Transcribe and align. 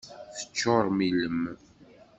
Teččurem 0.37 0.97
ilem. 1.07 1.41